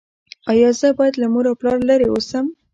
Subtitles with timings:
[0.51, 2.45] ایا زه باید له مور او پلار لرې اوسم؟